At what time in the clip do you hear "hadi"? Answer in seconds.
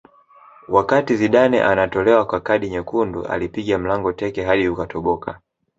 4.43-4.67